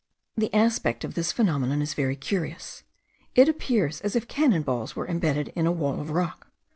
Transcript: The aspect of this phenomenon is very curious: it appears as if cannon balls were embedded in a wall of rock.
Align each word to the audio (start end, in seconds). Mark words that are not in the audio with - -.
The 0.35 0.51
aspect 0.51 1.03
of 1.03 1.13
this 1.13 1.31
phenomenon 1.31 1.79
is 1.79 1.93
very 1.93 2.15
curious: 2.15 2.81
it 3.35 3.47
appears 3.47 4.01
as 4.01 4.15
if 4.15 4.27
cannon 4.27 4.63
balls 4.63 4.95
were 4.95 5.07
embedded 5.07 5.49
in 5.49 5.67
a 5.67 5.71
wall 5.71 5.99
of 6.01 6.09
rock. 6.09 6.47